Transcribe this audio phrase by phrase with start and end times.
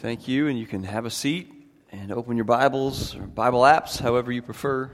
[0.00, 1.52] Thank you, and you can have a seat
[1.90, 4.92] and open your Bibles or Bible apps, however you prefer,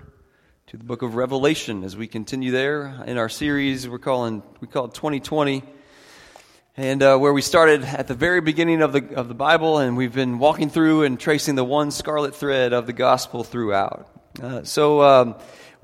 [0.69, 4.67] to the book of Revelation as we continue there in our series we're calling we
[4.67, 5.63] call it 2020,
[6.79, 9.95] and uh, where we started at the very beginning of the of the Bible, and
[9.95, 14.09] we've been walking through and tracing the one scarlet thread of the gospel throughout.
[14.43, 15.03] Uh, so.
[15.03, 15.35] Um,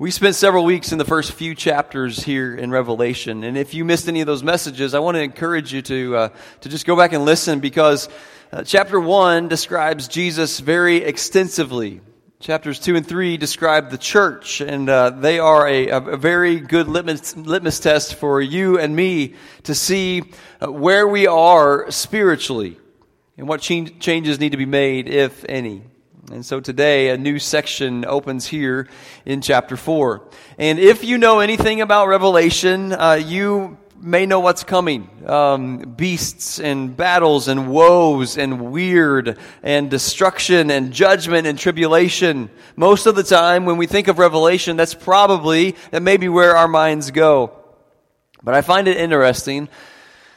[0.01, 3.85] we spent several weeks in the first few chapters here in Revelation, and if you
[3.85, 6.29] missed any of those messages, I want to encourage you to uh,
[6.61, 8.09] to just go back and listen because
[8.51, 12.01] uh, chapter 1 describes Jesus very extensively.
[12.39, 16.87] Chapters 2 and 3 describe the church, and uh, they are a, a, very good
[16.87, 20.23] litmus, litmus test for you and me to see
[20.63, 22.79] uh, where we are spiritually
[23.37, 25.83] and what changes need to be made, if any.
[26.29, 28.87] And so today, a new section opens here
[29.25, 30.21] in chapter 4.
[30.59, 36.59] And if you know anything about Revelation, uh, you may know what's coming um, beasts
[36.59, 42.51] and battles and woes and weird and destruction and judgment and tribulation.
[42.75, 46.55] Most of the time, when we think of Revelation, that's probably, that may be where
[46.55, 47.51] our minds go.
[48.43, 49.69] But I find it interesting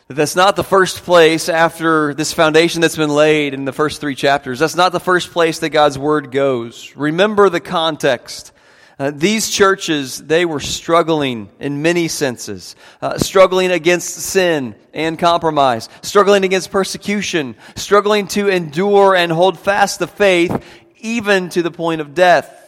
[0.09, 4.01] that that's not the first place after this foundation that's been laid in the first
[4.01, 4.59] three chapters.
[4.59, 6.95] That's not the first place that God's Word goes.
[6.95, 8.53] Remember the context.
[8.99, 15.89] Uh, these churches, they were struggling in many senses, uh, struggling against sin and compromise,
[16.03, 20.65] struggling against persecution, struggling to endure and hold fast the faith,
[20.99, 22.61] even to the point of death.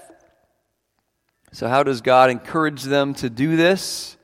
[1.53, 4.16] So, how does God encourage them to do this?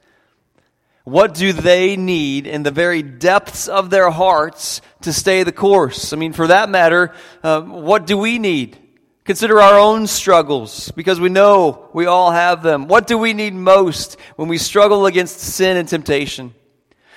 [1.05, 6.12] What do they need in the very depths of their hearts to stay the course?
[6.12, 8.78] I mean, for that matter, uh, what do we need?
[9.25, 12.86] Consider our own struggles because we know we all have them.
[12.86, 16.55] What do we need most when we struggle against sin and temptation?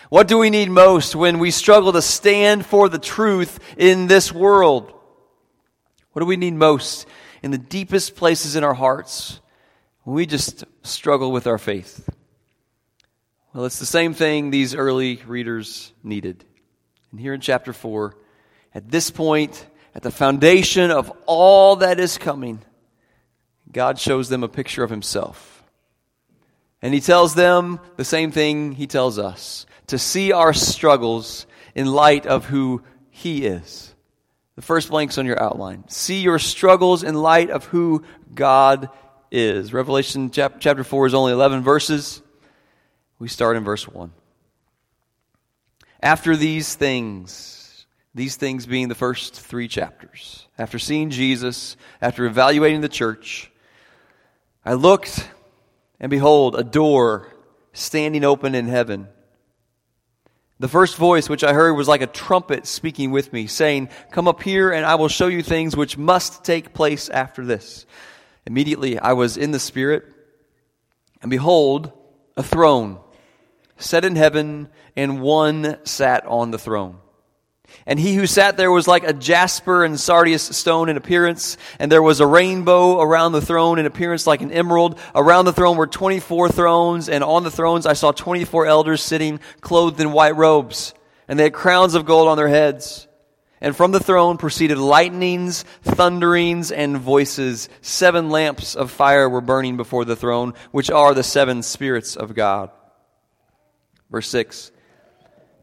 [0.09, 4.31] What do we need most when we struggle to stand for the truth in this
[4.31, 4.94] world?
[6.11, 7.08] What do we need most
[7.41, 9.39] in the deepest places in our hearts
[10.03, 12.07] when we just struggle with our faith?
[13.55, 16.43] Well, it's the same thing these early readers needed.
[17.11, 18.13] And here in chapter 4,
[18.73, 22.59] at this point, at the foundation of all that is coming,
[23.71, 25.63] God shows them a picture of Himself.
[26.81, 31.85] And He tells them the same thing He tells us to see our struggles in
[31.87, 33.95] light of who He is.
[34.57, 35.87] The first blank's on your outline.
[35.87, 38.89] See your struggles in light of who God
[39.31, 39.72] is.
[39.72, 42.22] Revelation chapter 4 is only 11 verses.
[43.18, 44.12] We start in verse 1.
[46.02, 50.48] After these things, these things being the first three chapters.
[50.58, 53.52] After seeing Jesus, after evaluating the church,
[54.66, 55.30] I looked,
[56.00, 57.34] and behold, a door
[57.74, 59.08] standing open in heaven.
[60.59, 64.28] The first voice which I heard was like a trumpet speaking with me, saying, Come
[64.28, 67.86] up here, and I will show you things which must take place after this.
[68.46, 70.06] Immediately I was in the Spirit,
[71.22, 71.92] and behold,
[72.38, 73.00] a throne
[73.78, 76.97] set in heaven, and one sat on the throne.
[77.86, 81.91] And he who sat there was like a jasper and sardius stone in appearance, and
[81.91, 85.00] there was a rainbow around the throne in appearance like an emerald.
[85.14, 89.40] Around the throne were 24 thrones, and on the thrones I saw 24 elders sitting
[89.62, 90.94] clothed in white robes,
[91.28, 93.08] and they had crowns of gold on their heads.
[93.62, 97.69] And from the throne proceeded lightnings, thunderings, and voices.
[97.81, 102.35] Seven lamps of fire were burning before the throne, which are the seven spirits of
[102.35, 102.69] God.
[104.09, 104.71] Verse 6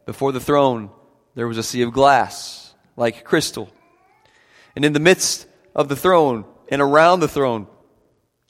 [0.05, 0.89] Before the throne,
[1.35, 3.69] there was a sea of glass, like crystal.
[4.75, 7.67] And in the midst of the throne and around the throne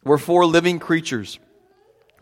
[0.03, 1.39] were four living creatures,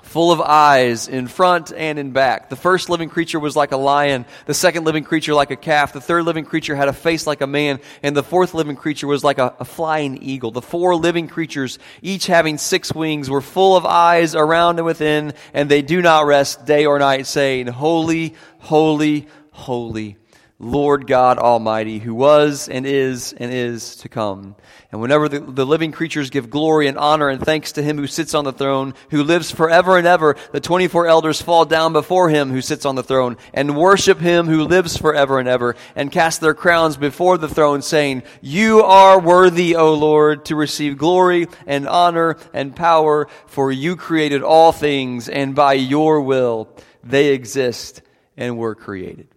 [0.03, 2.49] full of eyes in front and in back.
[2.49, 5.93] The first living creature was like a lion, the second living creature like a calf,
[5.93, 9.07] the third living creature had a face like a man, and the fourth living creature
[9.07, 10.51] was like a, a flying eagle.
[10.51, 15.33] The four living creatures, each having six wings, were full of eyes around and within,
[15.53, 20.17] and they do not rest day or night, saying, Holy, holy, holy
[20.63, 24.55] Lord God Almighty, who was and is and is to come.
[24.91, 28.05] And whenever the, the, living creatures give glory and honor and thanks to him who
[28.05, 32.29] sits on the throne, who lives forever and ever, the 24 elders fall down before
[32.29, 36.11] him who sits on the throne and worship him who lives forever and ever and
[36.11, 41.47] cast their crowns before the throne saying, You are worthy, O Lord, to receive glory
[41.65, 46.69] and honor and power, for you created all things and by your will
[47.03, 48.03] they exist
[48.37, 49.30] and were created.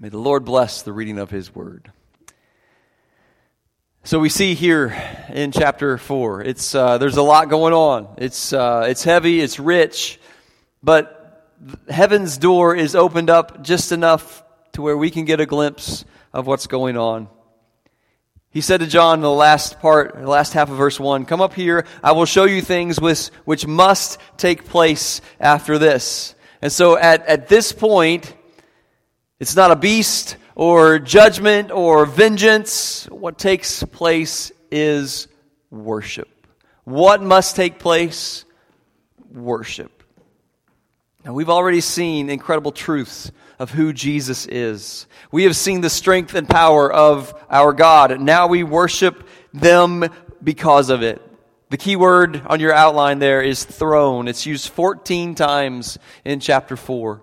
[0.00, 1.90] May the Lord bless the reading of His Word.
[4.04, 4.96] So we see here
[5.28, 8.14] in chapter four, it's uh, there's a lot going on.
[8.16, 10.20] It's uh, it's heavy, it's rich,
[10.84, 11.52] but
[11.90, 16.46] heaven's door is opened up just enough to where we can get a glimpse of
[16.46, 17.26] what's going on.
[18.50, 21.40] He said to John in the last part, the last half of verse 1, Come
[21.40, 26.36] up here, I will show you things which, which must take place after this.
[26.62, 28.32] And so at, at this point,
[29.40, 33.06] it's not a beast or judgment or vengeance.
[33.10, 35.28] What takes place is
[35.70, 36.28] worship.
[36.84, 38.44] What must take place?
[39.32, 40.02] Worship.
[41.24, 45.06] Now, we've already seen incredible truths of who Jesus is.
[45.30, 48.20] We have seen the strength and power of our God.
[48.20, 50.04] Now we worship them
[50.42, 51.22] because of it.
[51.70, 54.26] The key word on your outline there is throne.
[54.26, 57.22] It's used 14 times in chapter 4.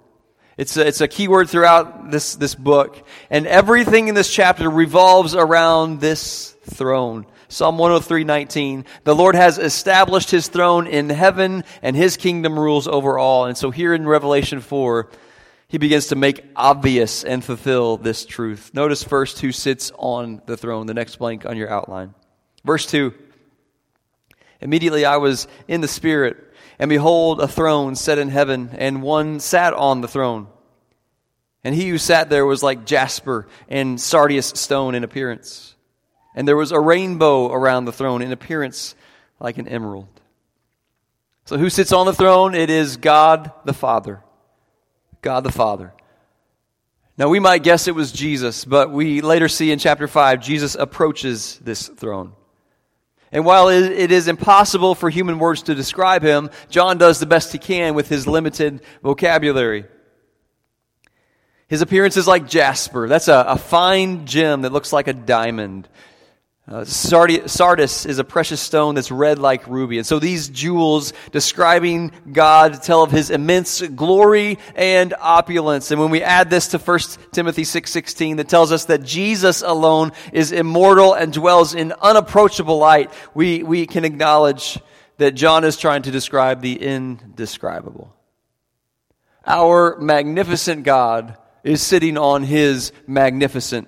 [0.57, 3.05] It's a, it's a key word throughout this, this book.
[3.29, 7.25] And everything in this chapter revolves around this throne.
[7.47, 13.19] Psalm 103:19 The Lord has established his throne in heaven and his kingdom rules over
[13.19, 13.45] all.
[13.45, 15.09] And so here in Revelation 4
[15.67, 18.71] he begins to make obvious and fulfill this truth.
[18.73, 22.13] Notice first who sits on the throne, the next blank on your outline.
[22.63, 23.13] Verse 2
[24.61, 26.37] Immediately I was in the Spirit,
[26.77, 30.47] and behold, a throne set in heaven, and one sat on the throne.
[31.63, 35.75] And he who sat there was like jasper and sardius stone in appearance.
[36.35, 38.93] And there was a rainbow around the throne in appearance
[39.39, 40.07] like an emerald.
[41.45, 42.55] So, who sits on the throne?
[42.55, 44.21] It is God the Father.
[45.21, 45.93] God the Father.
[47.17, 50.75] Now, we might guess it was Jesus, but we later see in chapter 5, Jesus
[50.75, 52.33] approaches this throne.
[53.31, 57.51] And while it is impossible for human words to describe him, John does the best
[57.51, 59.85] he can with his limited vocabulary.
[61.67, 63.07] His appearance is like jasper.
[63.07, 65.89] That's a, a fine gem that looks like a diamond.
[66.67, 69.99] Uh, sardius is a precious stone that's red like ruby.
[69.99, 75.91] And so these jewels describing God tell of his immense glory and opulence.
[75.91, 76.99] And when we add this to 1
[77.31, 83.13] Timothy 6.16 that tells us that Jesus alone is immortal and dwells in unapproachable light,
[83.35, 84.79] we, we can acknowledge
[85.17, 88.11] that John is trying to describe the indescribable.
[89.45, 93.87] Our magnificent God is sitting on his magnificent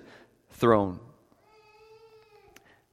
[0.51, 0.99] throne.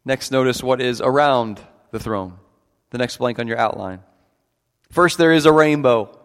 [0.05, 1.61] Next, notice what is around
[1.91, 2.35] the throne.
[2.91, 4.01] The next blank on your outline.
[4.91, 6.19] First, there is a rainbow.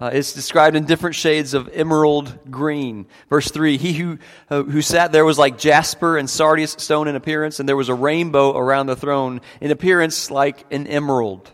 [0.00, 3.06] Uh, it's described in different shades of emerald green.
[3.28, 4.18] Verse 3 He who,
[4.50, 7.88] uh, who sat there was like jasper and sardius stone in appearance, and there was
[7.88, 11.50] a rainbow around the throne in appearance like an emerald.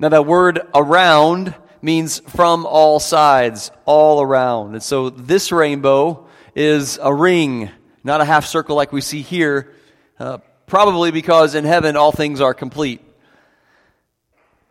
[0.00, 4.74] Now, that word around means from all sides, all around.
[4.74, 7.70] And so this rainbow is a ring,
[8.04, 9.74] not a half circle like we see here,
[10.18, 10.38] uh,
[10.68, 13.00] probably because in heaven all things are complete.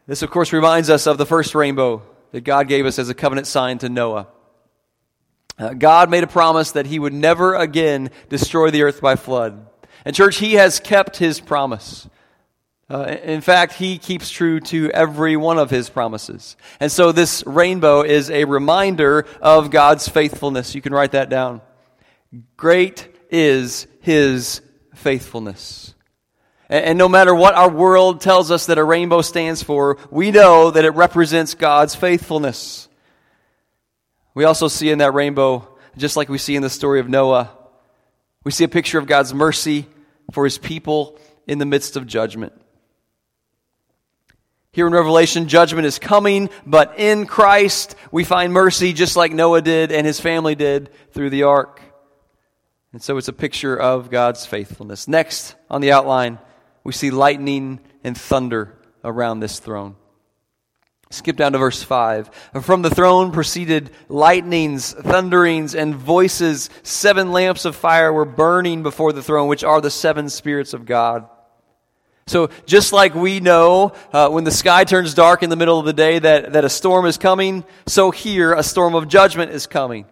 [0.07, 2.01] This, of course, reminds us of the first rainbow
[2.31, 4.27] that God gave us as a covenant sign to Noah.
[5.59, 9.65] Uh, God made a promise that he would never again destroy the earth by flood.
[10.05, 12.07] And, church, he has kept his promise.
[12.89, 16.55] Uh, in fact, he keeps true to every one of his promises.
[16.79, 20.73] And so this rainbow is a reminder of God's faithfulness.
[20.73, 21.61] You can write that down.
[22.55, 24.61] Great is his
[24.97, 25.93] faithfulness.
[26.69, 30.31] And, and no matter what our world tells us that a rainbow stands for, we
[30.31, 32.87] know that it represents God's faithfulness.
[34.33, 35.67] We also see in that rainbow,
[35.97, 37.51] just like we see in the story of Noah,
[38.43, 39.87] we see a picture of God's mercy
[40.31, 41.17] for his people
[41.47, 42.53] in the midst of judgment.
[44.71, 49.61] Here in Revelation, judgment is coming, but in Christ we find mercy just like Noah
[49.61, 51.81] did and his family did through the ark.
[52.93, 55.07] And so it's a picture of God's faithfulness.
[55.07, 56.39] Next on the outline,
[56.83, 59.95] we see lightning and thunder around this throne.
[61.09, 62.29] Skip down to verse 5.
[62.61, 66.69] From the throne proceeded lightnings, thunderings, and voices.
[66.83, 70.85] Seven lamps of fire were burning before the throne, which are the seven spirits of
[70.85, 71.29] God.
[72.27, 75.85] So just like we know uh, when the sky turns dark in the middle of
[75.85, 79.65] the day that, that a storm is coming, so here a storm of judgment is
[79.65, 80.05] coming.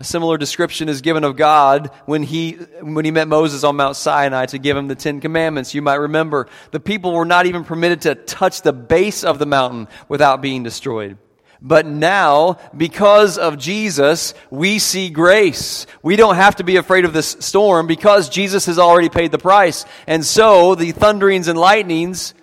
[0.00, 3.96] A similar description is given of God when he, when he met Moses on Mount
[3.96, 5.72] Sinai to give him the Ten Commandments.
[5.72, 9.46] You might remember the people were not even permitted to touch the base of the
[9.46, 11.16] mountain without being destroyed.
[11.62, 15.86] But now, because of Jesus, we see grace.
[16.02, 19.38] We don't have to be afraid of this storm because Jesus has already paid the
[19.38, 19.86] price.
[20.06, 22.34] And so, the thunderings and lightnings,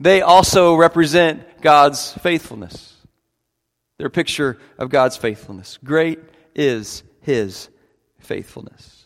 [0.00, 2.94] they also represent God's faithfulness.
[3.98, 5.78] They're a picture of God's faithfulness.
[5.84, 6.20] Great
[6.54, 7.68] is His
[8.18, 9.02] faithfulness.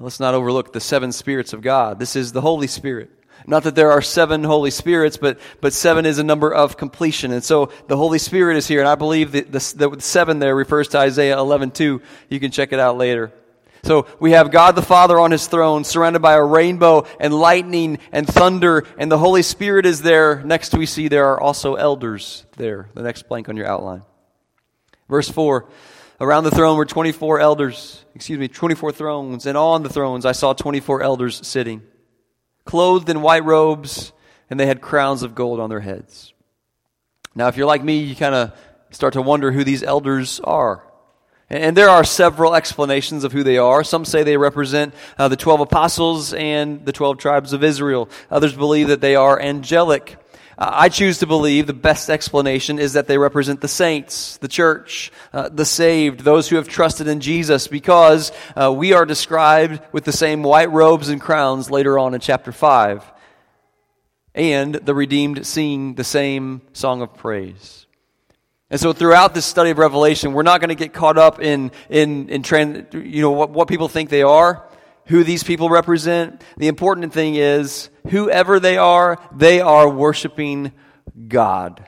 [0.00, 1.98] Let's not overlook the seven spirits of God.
[1.98, 3.10] This is the Holy Spirit
[3.46, 7.32] Not that there are seven Holy Spirits, but, but seven is a number of completion.
[7.32, 10.54] And so the Holy Spirit is here, and I believe that the, the seven there
[10.54, 12.00] refers to Isaiah 11 2.
[12.28, 13.32] You can check it out later.
[13.84, 17.98] So we have God the Father on his throne, surrounded by a rainbow and lightning
[18.12, 20.42] and thunder, and the Holy Spirit is there.
[20.44, 22.88] Next, we see there are also elders there.
[22.94, 24.02] The next blank on your outline.
[25.08, 25.66] Verse 4
[26.20, 30.32] Around the throne were 24 elders, excuse me, 24 thrones, and on the thrones I
[30.32, 31.82] saw 24 elders sitting,
[32.64, 34.12] clothed in white robes,
[34.50, 36.32] and they had crowns of gold on their heads.
[37.36, 38.58] Now, if you're like me, you kind of
[38.90, 40.82] start to wonder who these elders are.
[41.50, 43.82] And there are several explanations of who they are.
[43.82, 48.10] Some say they represent uh, the 12 apostles and the 12 tribes of Israel.
[48.30, 50.16] Others believe that they are angelic.
[50.60, 55.12] I choose to believe the best explanation is that they represent the saints, the church,
[55.32, 60.04] uh, the saved, those who have trusted in Jesus, because uh, we are described with
[60.04, 63.04] the same white robes and crowns later on in chapter 5.
[64.34, 67.86] And the redeemed sing the same song of praise.
[68.68, 71.70] And so throughout this study of Revelation, we're not going to get caught up in,
[71.88, 74.67] in, in trend, you know, what, what people think they are,
[75.08, 76.42] who these people represent.
[76.56, 80.72] The important thing is, whoever they are, they are worshiping
[81.26, 81.84] God.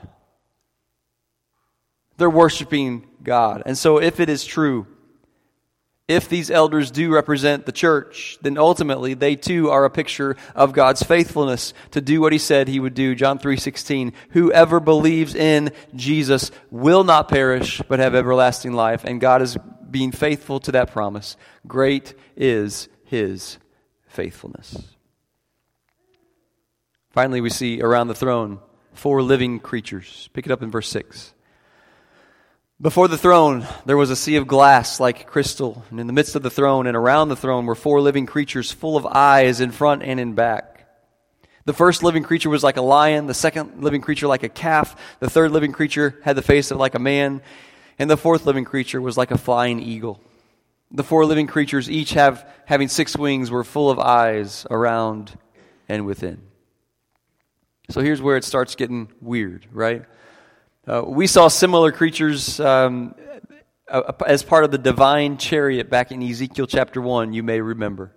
[2.17, 3.63] They're worshiping God.
[3.65, 4.85] And so if it is true
[6.11, 10.73] if these elders do represent the church, then ultimately they too are a picture of
[10.73, 13.15] God's faithfulness to do what he said he would do.
[13.15, 19.41] John 3:16, whoever believes in Jesus will not perish but have everlasting life, and God
[19.41, 19.57] is
[19.89, 21.37] being faithful to that promise.
[21.65, 23.57] Great is his
[24.07, 24.95] faithfulness.
[27.09, 28.59] Finally, we see around the throne
[28.93, 30.29] four living creatures.
[30.31, 31.33] Pick it up in verse 6.
[32.79, 36.37] Before the throne, there was a sea of glass like crystal, and in the midst
[36.37, 39.71] of the throne and around the throne were four living creatures full of eyes in
[39.71, 40.87] front and in back.
[41.65, 44.95] The first living creature was like a lion, the second living creature like a calf,
[45.19, 47.41] the third living creature had the face of like a man,
[47.99, 50.21] and the fourth living creature was like a flying eagle.
[50.91, 55.37] The four living creatures, each have having six wings, were full of eyes around
[55.87, 56.41] and within.
[57.89, 60.05] So here's where it starts getting weird, right?
[60.87, 63.15] Uh, we saw similar creatures um,
[64.25, 68.13] as part of the divine chariot back in Ezekiel chapter 1, you may remember.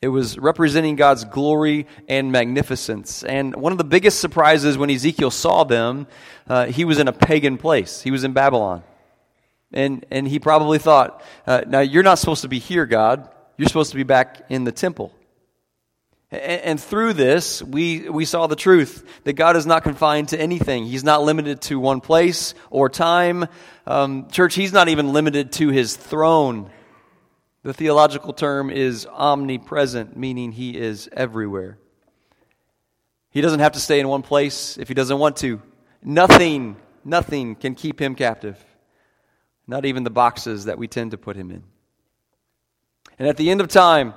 [0.00, 3.22] It was representing God's glory and magnificence.
[3.22, 6.06] And one of the biggest surprises when Ezekiel saw them,
[6.46, 8.02] uh, he was in a pagan place.
[8.02, 8.82] He was in Babylon.
[9.74, 13.28] And, and he probably thought, uh, now you're not supposed to be here, God.
[13.58, 15.12] You're supposed to be back in the temple.
[16.30, 20.84] And through this, we, we saw the truth that God is not confined to anything.
[20.84, 23.46] He's not limited to one place or time.
[23.86, 26.70] Um, church, He's not even limited to His throne.
[27.62, 31.78] The theological term is omnipresent, meaning He is everywhere.
[33.30, 35.60] He doesn't have to stay in one place if He doesn't want to.
[36.02, 38.58] Nothing, nothing can keep Him captive.
[39.66, 41.62] Not even the boxes that we tend to put Him in.
[43.18, 44.14] And at the end of time,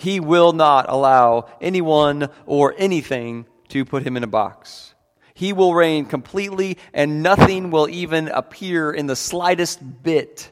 [0.00, 4.94] he will not allow anyone or anything to put him in a box.
[5.34, 10.50] He will reign completely, and nothing will even appear in the slightest bit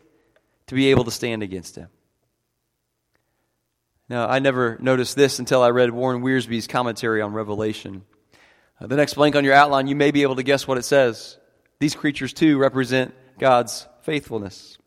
[0.67, 1.89] to be able to stand against him.
[4.11, 8.03] Now, I never noticed this until I read Warren Wiersbe's commentary on Revelation.
[8.79, 10.85] Uh, the next blank on your outline, you may be able to guess what it
[10.85, 11.39] says.
[11.79, 14.79] These creatures, too, represent God's faithfulness.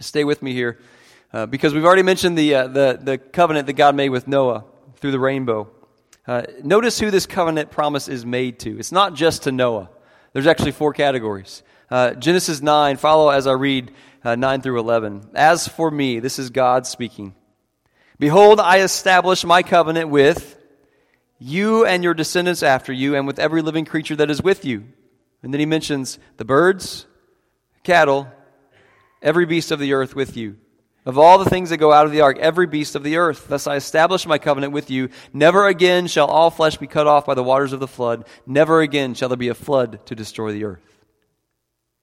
[0.00, 0.78] Stay with me here.
[1.32, 4.64] Uh, because we've already mentioned the, uh, the, the covenant that God made with Noah
[4.96, 5.68] through the rainbow.
[6.26, 8.78] Uh, notice who this covenant promise is made to.
[8.78, 9.90] It's not just to Noah.
[10.32, 11.62] There's actually four categories.
[11.90, 13.92] Uh, Genesis 9, follow as I read
[14.24, 15.30] uh, 9 through 11.
[15.34, 17.34] As for me, this is God speaking.
[18.18, 20.56] Behold, I establish my covenant with
[21.38, 24.84] you and your descendants after you, and with every living creature that is with you.
[25.42, 27.06] And then he mentions the birds,
[27.84, 28.26] cattle,
[29.22, 30.56] every beast of the earth with you
[31.06, 33.48] of all the things that go out of the ark, every beast of the earth.
[33.48, 35.10] Thus I establish my covenant with you.
[35.32, 38.26] Never again shall all flesh be cut off by the waters of the flood.
[38.46, 40.80] Never again shall there be a flood to destroy the earth.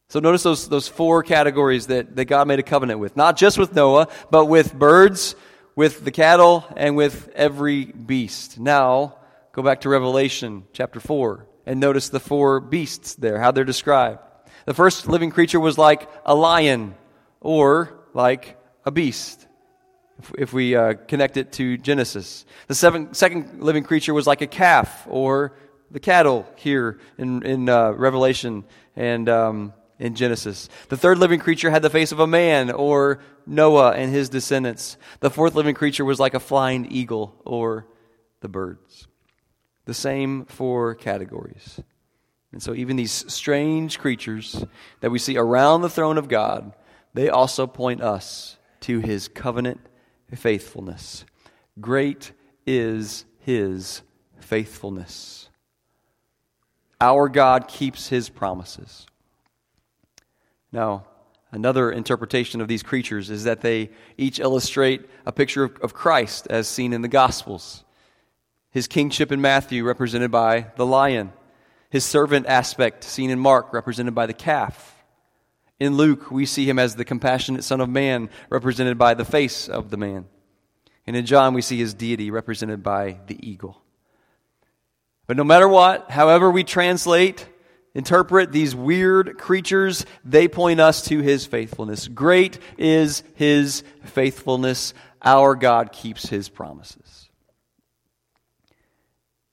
[0.09, 3.15] So notice those, those four categories that, that God made a covenant with.
[3.15, 5.35] Not just with Noah, but with birds,
[5.75, 8.59] with the cattle, and with every beast.
[8.59, 9.15] Now,
[9.53, 14.19] go back to Revelation chapter 4 and notice the four beasts there, how they're described.
[14.65, 16.95] The first living creature was like a lion
[17.39, 19.47] or like a beast,
[20.19, 22.45] if, if we uh, connect it to Genesis.
[22.67, 25.53] The seven, second living creature was like a calf, or
[25.89, 28.63] the cattle here in, in uh, Revelation
[28.95, 30.69] and um, in Genesis.
[30.89, 34.97] The third living creature had the face of a man, or Noah and his descendants.
[35.19, 37.87] The fourth living creature was like a flying eagle, or
[38.41, 39.07] the birds.
[39.85, 41.79] The same four categories.
[42.51, 44.65] And so, even these strange creatures
[44.99, 46.73] that we see around the throne of God,
[47.13, 49.79] they also point us to his covenant
[50.35, 51.25] faithfulness.
[51.79, 52.31] Great
[52.65, 54.01] is his
[54.39, 55.49] faithfulness.
[56.99, 59.07] Our God keeps his promises.
[60.71, 61.05] Now,
[61.51, 66.47] another interpretation of these creatures is that they each illustrate a picture of, of Christ
[66.49, 67.83] as seen in the Gospels.
[68.69, 71.33] His kingship in Matthew, represented by the lion.
[71.91, 74.95] His servant aspect, seen in Mark, represented by the calf.
[75.79, 79.67] In Luke, we see him as the compassionate Son of Man, represented by the face
[79.67, 80.25] of the man.
[81.05, 83.81] And in John, we see his deity, represented by the eagle.
[85.27, 87.45] But no matter what, however we translate,
[87.93, 92.07] interpret these weird creatures, they point us to his faithfulness.
[92.07, 94.93] Great is his faithfulness.
[95.21, 97.20] Our God keeps his promises.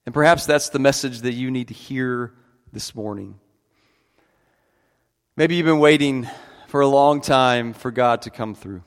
[0.08, 2.32] And perhaps that's the message that you need to hear
[2.72, 3.38] this morning.
[5.36, 6.26] Maybe you've been waiting
[6.68, 8.82] for a long time for God to come through.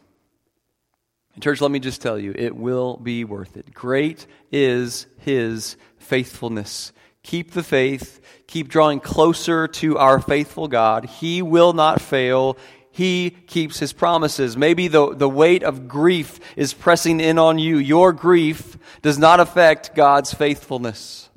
[1.36, 3.72] And church, let me just tell you, it will be worth it.
[3.72, 6.92] Great is His faithfulness.
[7.22, 8.20] Keep the faith.
[8.48, 11.06] Keep drawing closer to our faithful God.
[11.06, 12.58] He will not fail.
[12.91, 14.57] He keeps his promises.
[14.57, 17.77] Maybe the, the weight of grief is pressing in on you.
[17.77, 21.29] Your grief does not affect God's faithfulness.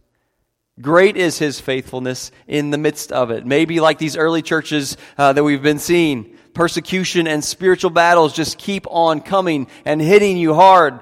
[0.80, 3.46] Great is his faithfulness in the midst of it.
[3.46, 8.58] Maybe like these early churches uh, that we've been seeing, persecution and spiritual battles just
[8.58, 10.99] keep on coming and hitting you hard.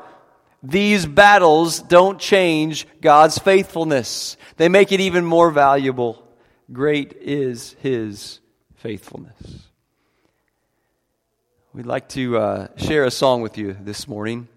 [0.62, 4.36] These battles don't change God's faithfulness.
[4.58, 6.22] They make it even more valuable.
[6.70, 8.40] Great is his
[8.76, 9.71] faithfulness.
[11.74, 14.48] We'd like to uh, share a song with you this morning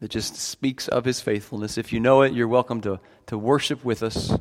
[0.00, 1.78] that just speaks of his faithfulness.
[1.78, 4.26] If you know it, you're welcome to, to worship with us.
[4.26, 4.38] The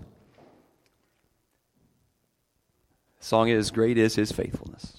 [3.20, 4.97] song is Great is His Faithfulness.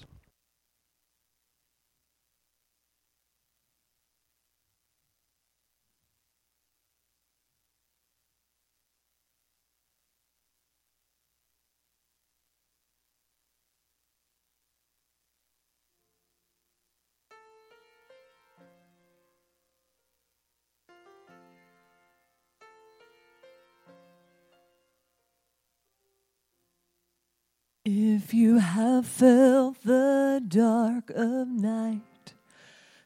[27.91, 32.35] If you have felt the dark of night,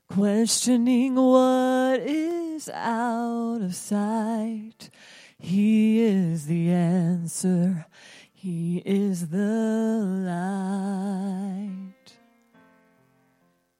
[0.10, 4.89] questioning what is out of sight,
[5.39, 7.86] He is the answer,
[8.34, 10.04] He is the
[11.39, 12.17] light.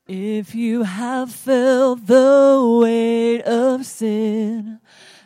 [0.08, 4.80] If you have felt the weight of sin,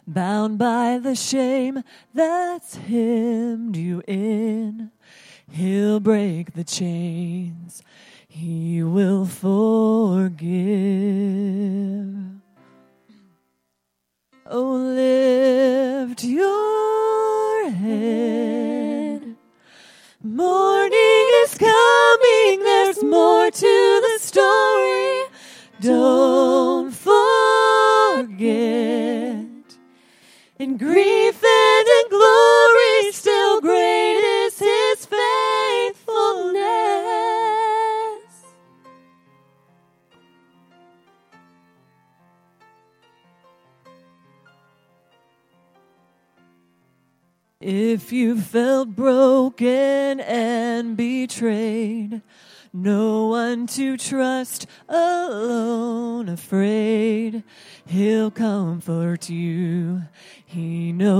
[0.07, 1.83] bound by the shame
[2.15, 4.89] that's hemmed you in,
[5.51, 7.81] He'll break the chains.
[8.27, 10.47] He will forgive.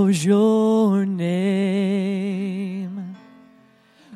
[0.08, 2.48] Knows your name.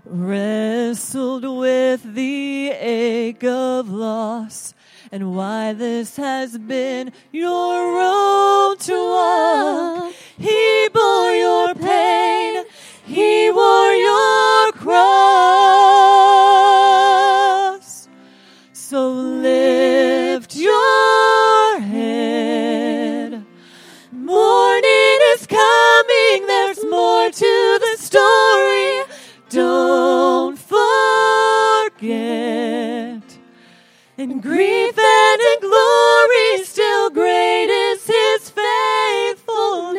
[0.05, 4.73] Wrestled with the ache of loss
[5.11, 10.13] and why this has been your road to walk.
[10.37, 12.63] He bore your pain,
[13.03, 15.90] He wore your cross.
[34.21, 39.97] In grief and in glory, still great is his faithfulness.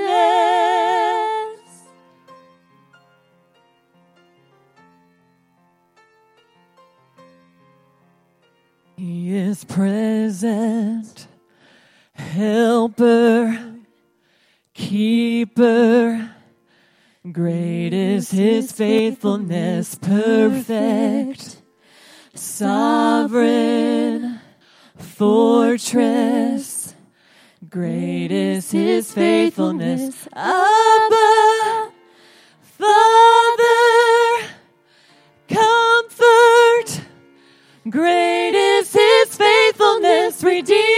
[8.97, 11.27] He is present,
[12.13, 13.75] helper,
[14.73, 16.31] keeper.
[17.33, 21.62] Great is his faithfulness, perfect,
[22.35, 24.41] sovereign,
[24.97, 26.95] fortress.
[27.69, 31.91] Great is his faithfulness, Abba,
[32.61, 34.49] Father,
[35.49, 37.01] comfort.
[37.89, 40.92] Great is his faithfulness, Redeemer,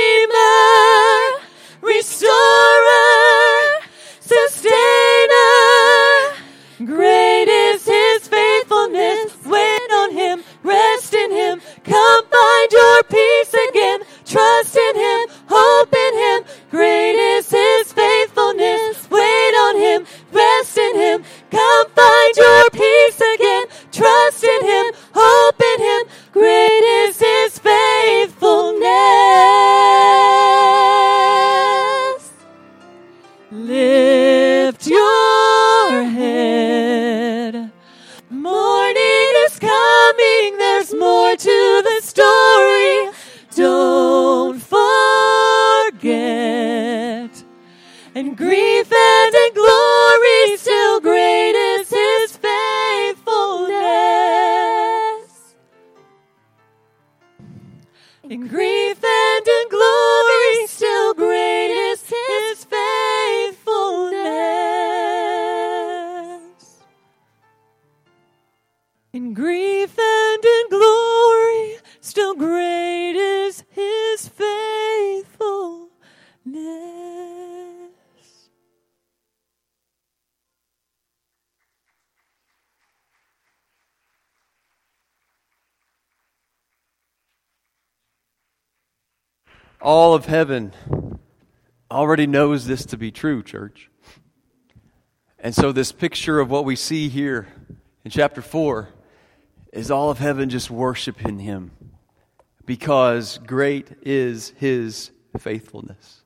[89.85, 90.73] All of heaven
[91.91, 93.91] already knows this to be true, church.
[95.39, 97.49] And so, this picture of what we see here
[98.03, 98.89] in chapter 4
[99.75, 101.71] is all of heaven just worshiping him
[102.65, 106.23] because great is his faithfulness.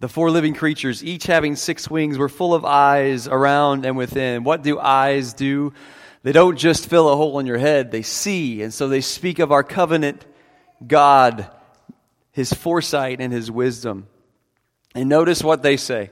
[0.00, 4.42] The four living creatures, each having six wings, were full of eyes around and within.
[4.42, 5.72] What do eyes do?
[6.24, 8.60] They don't just fill a hole in your head, they see.
[8.60, 10.26] And so they speak of our covenant
[10.84, 11.48] God,
[12.32, 14.06] his foresight, and his wisdom.
[14.94, 16.10] And notice what they say.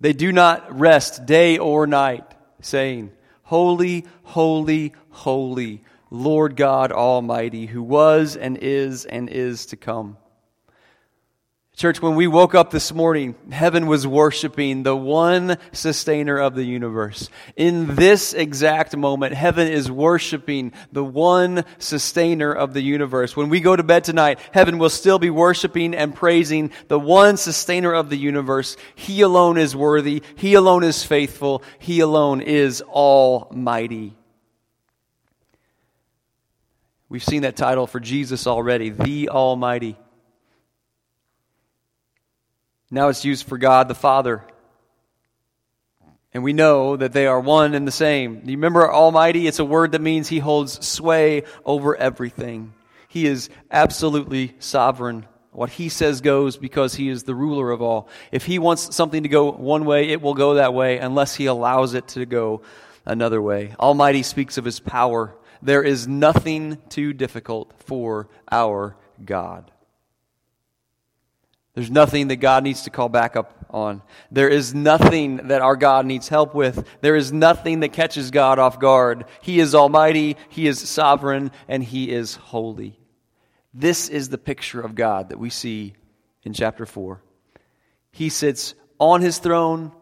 [0.00, 2.24] They do not rest day or night,
[2.60, 3.12] saying,
[3.44, 10.16] Holy, holy, holy, Lord God Almighty, who was and is and is to come.
[11.82, 16.62] Church, when we woke up this morning, heaven was worshiping the one sustainer of the
[16.62, 17.28] universe.
[17.56, 23.36] In this exact moment, heaven is worshiping the one sustainer of the universe.
[23.36, 27.36] When we go to bed tonight, heaven will still be worshiping and praising the one
[27.36, 28.76] sustainer of the universe.
[28.94, 30.22] He alone is worthy.
[30.36, 31.64] He alone is faithful.
[31.80, 34.14] He alone is almighty.
[37.08, 39.96] We've seen that title for Jesus already, the Almighty.
[42.92, 44.44] Now it's used for God the Father.
[46.34, 48.40] And we know that they are one and the same.
[48.40, 49.46] Do you remember Almighty?
[49.46, 52.74] It's a word that means He holds sway over everything.
[53.08, 55.24] He is absolutely sovereign.
[55.52, 58.08] What He says goes because He is the ruler of all.
[58.30, 61.46] If He wants something to go one way, it will go that way unless He
[61.46, 62.60] allows it to go
[63.06, 63.74] another way.
[63.80, 65.34] Almighty speaks of His power.
[65.62, 69.70] There is nothing too difficult for our God.
[71.74, 74.02] There's nothing that God needs to call back up on.
[74.30, 76.86] There is nothing that our God needs help with.
[77.00, 79.24] There is nothing that catches God off guard.
[79.40, 82.98] He is almighty, He is sovereign, and He is holy.
[83.72, 85.94] This is the picture of God that we see
[86.42, 87.22] in chapter 4.
[88.10, 89.92] He sits on His throne.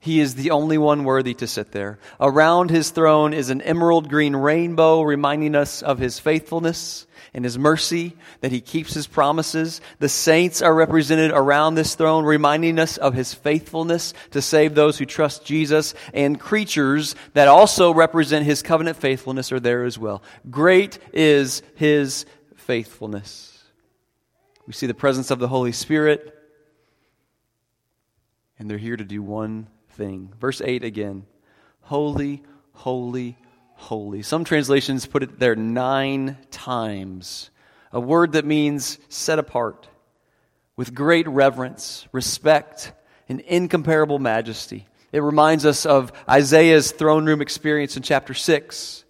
[0.00, 1.98] He is the only one worthy to sit there.
[2.18, 7.58] Around His throne is an emerald green rainbow reminding us of His faithfulness and his
[7.58, 9.80] mercy, that he keeps his promises.
[9.98, 14.98] The saints are represented around this throne, reminding us of his faithfulness to save those
[14.98, 20.22] who trust Jesus, and creatures that also represent his covenant faithfulness are there as well.
[20.50, 23.62] Great is his faithfulness.
[24.66, 26.36] We see the presence of the Holy Spirit,
[28.58, 29.68] and they're here to do one
[30.00, 30.32] thing.
[30.40, 31.26] Verse 8 again
[31.82, 33.36] Holy, holy,
[33.74, 34.22] holy.
[34.22, 37.50] Some translations put it there nine times.
[37.92, 39.88] A word that means set apart
[40.74, 42.92] with great reverence, respect,
[43.28, 44.86] and incomparable majesty.
[45.12, 49.04] It reminds us of Isaiah's throne room experience in chapter 6.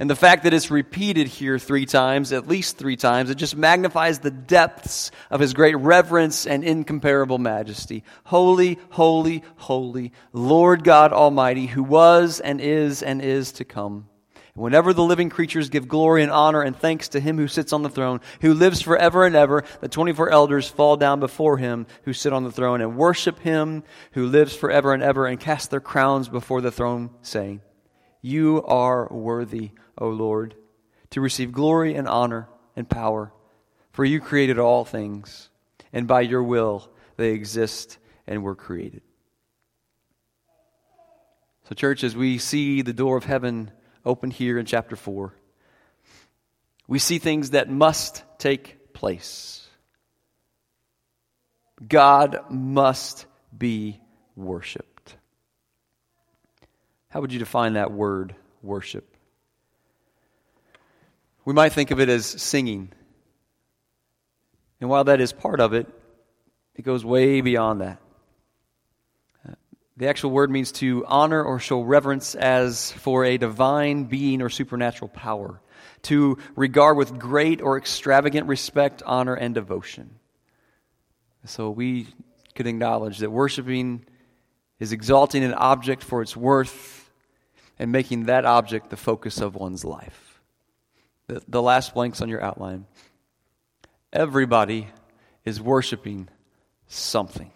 [0.00, 3.56] And the fact that it's repeated here three times, at least three times, it just
[3.56, 8.04] magnifies the depths of his great reverence and incomparable majesty.
[8.22, 14.08] Holy, holy, holy, Lord God Almighty, who was and is and is to come.
[14.54, 17.72] And whenever the living creatures give glory and honor and thanks to him who sits
[17.72, 21.88] on the throne, who lives forever and ever, the 24 elders fall down before him
[22.04, 23.82] who sit on the throne and worship him
[24.12, 27.62] who lives forever and ever and cast their crowns before the throne, saying,
[28.22, 30.54] You are worthy O Lord,
[31.10, 33.32] to receive glory and honor and power.
[33.92, 35.50] For you created all things,
[35.92, 39.02] and by your will they exist and were created.
[41.68, 43.70] So, church, as we see the door of heaven
[44.04, 45.34] open here in chapter 4,
[46.86, 49.68] we see things that must take place.
[51.86, 54.00] God must be
[54.34, 55.16] worshiped.
[57.10, 59.17] How would you define that word, worship?
[61.48, 62.92] We might think of it as singing.
[64.82, 65.86] And while that is part of it,
[66.74, 68.02] it goes way beyond that.
[69.96, 74.50] The actual word means to honor or show reverence as for a divine being or
[74.50, 75.58] supernatural power,
[76.02, 80.18] to regard with great or extravagant respect, honor, and devotion.
[81.46, 82.08] So we
[82.56, 84.04] could acknowledge that worshiping
[84.80, 87.10] is exalting an object for its worth
[87.78, 90.28] and making that object the focus of one's life
[91.28, 92.86] the, the last blanks on your outline.
[94.12, 94.88] Everybody
[95.44, 96.28] is worshiping
[96.88, 97.50] something.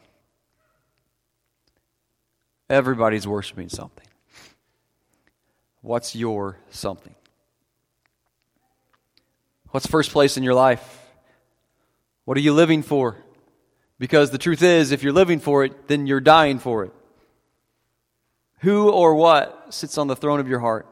[2.71, 4.07] Everybody's worshiping something.
[5.81, 7.15] What's your something?
[9.71, 11.01] What's first place in your life?
[12.25, 13.17] What are you living for?
[13.99, 16.93] Because the truth is, if you're living for it, then you're dying for it.
[18.61, 20.87] Who or what sits on the throne of your heart?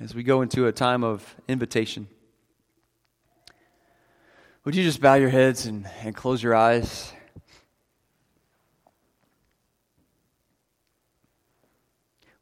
[0.00, 2.08] As we go into a time of invitation.
[4.64, 7.12] Would you just bow your heads and, and close your eyes?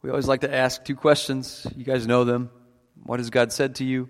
[0.02, 1.66] We always like to ask two questions.
[1.76, 2.50] You guys know them.
[3.04, 4.08] What has God said to you?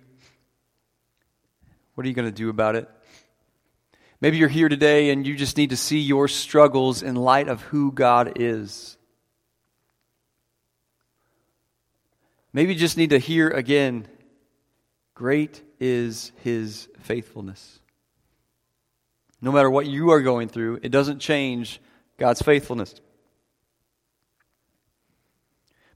[1.94, 2.88] What are you going to do about it?
[4.20, 7.60] Maybe you're here today and you just need to see your struggles in light of
[7.62, 8.96] who God is.
[12.52, 14.06] Maybe you just need to hear again
[15.14, 17.80] great is his faithfulness.
[19.40, 21.80] No matter what you are going through, it doesn't change
[22.18, 22.94] God's faithfulness.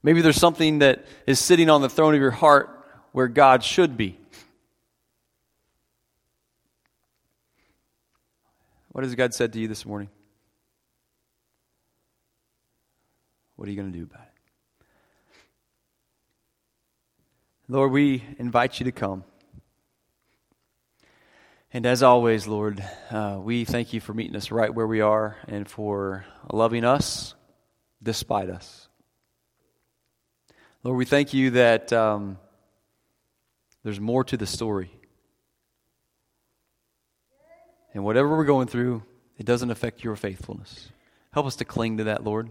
[0.03, 3.97] Maybe there's something that is sitting on the throne of your heart where God should
[3.97, 4.19] be.
[8.91, 10.09] What has God said to you this morning?
[13.55, 14.26] What are you going to do about it?
[17.69, 19.25] Lord, we invite you to come.
[21.73, 25.35] And as always, Lord, uh, we thank you for meeting us right where we are
[25.49, 27.35] and for loving us
[28.01, 28.87] despite us.
[30.81, 32.37] Lord, we thank you that um,
[33.83, 34.89] there's more to the story.
[37.93, 39.03] And whatever we're going through,
[39.37, 40.89] it doesn't affect your faithfulness.
[41.31, 42.49] Help us to cling to that, Lord.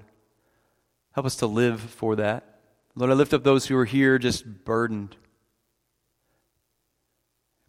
[1.13, 2.56] Help us to live for that.
[2.99, 5.15] Lord, I lift up those who are here just burdened.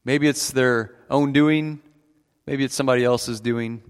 [0.05, 1.81] Maybe it's their own doing,
[2.45, 3.83] maybe it's somebody else's doing.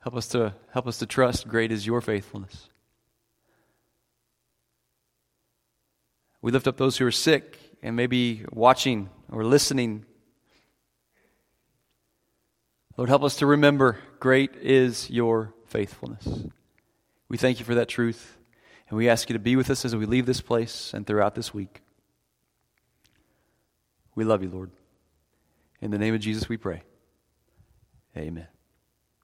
[0.00, 2.68] Help us to help us to trust great is your faithfulness.
[6.42, 10.04] We lift up those who are sick and maybe watching or listening.
[12.96, 16.26] Lord, help us to remember great is your faithfulness.
[17.28, 18.39] We thank you for that truth.
[18.90, 21.36] And we ask you to be with us as we leave this place and throughout
[21.36, 21.80] this week.
[24.16, 24.72] We love you, Lord.
[25.80, 26.82] In the name of Jesus, we pray.
[28.16, 28.48] Amen.